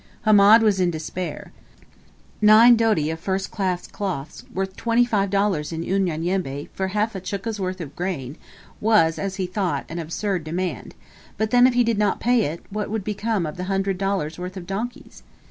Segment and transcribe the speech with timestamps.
[0.25, 1.51] Hamed was in despair.
[2.41, 5.29] Nine doti of first class cloths, worth $25
[5.71, 8.35] in Unyanyembe, for half a chukka's worth of grain,
[8.79, 10.95] was, as he thought, an absurd demand;
[11.37, 14.39] but then if he did not pay it, what would become of the hundred dollars'
[14.39, 15.21] worth of donkeys?